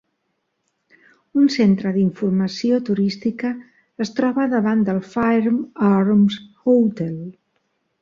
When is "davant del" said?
4.57-5.05